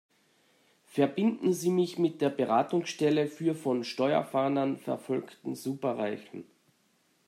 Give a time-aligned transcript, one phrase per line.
[0.87, 6.43] Verbinden Sie mich mit der Beratungsstelle für von Steuerfahndern verfolgten Superreichen!